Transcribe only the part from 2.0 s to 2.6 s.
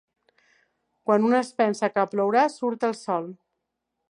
plourà,